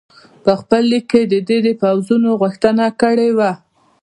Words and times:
په 0.43 0.51
خپل 0.59 0.81
لیک 0.91 1.05
کې 1.11 1.21
دې 1.49 1.57
د 1.67 1.69
پوځونو 1.81 2.29
غوښتنه 2.41 2.85
کړې 3.01 3.29
وه. 3.37 3.51